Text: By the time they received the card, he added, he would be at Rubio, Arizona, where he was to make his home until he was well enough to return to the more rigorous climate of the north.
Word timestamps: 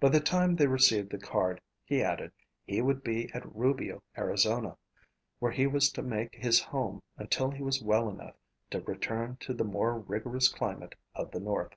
By 0.00 0.08
the 0.08 0.20
time 0.20 0.56
they 0.56 0.66
received 0.66 1.10
the 1.10 1.18
card, 1.18 1.60
he 1.84 2.02
added, 2.02 2.32
he 2.64 2.80
would 2.80 3.04
be 3.04 3.30
at 3.34 3.54
Rubio, 3.54 4.02
Arizona, 4.16 4.78
where 5.40 5.52
he 5.52 5.66
was 5.66 5.92
to 5.92 6.00
make 6.02 6.34
his 6.34 6.58
home 6.58 7.02
until 7.18 7.50
he 7.50 7.62
was 7.62 7.82
well 7.84 8.08
enough 8.08 8.36
to 8.70 8.80
return 8.80 9.36
to 9.40 9.52
the 9.52 9.64
more 9.64 9.98
rigorous 9.98 10.48
climate 10.48 10.94
of 11.14 11.32
the 11.32 11.40
north. 11.40 11.74